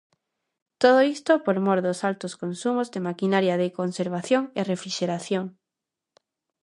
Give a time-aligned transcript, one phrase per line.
[0.81, 5.45] Todo isto por mor dos altos consumos de maquinaria de conservación e refrixeración.